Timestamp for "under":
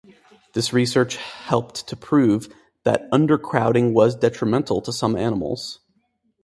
3.11-3.37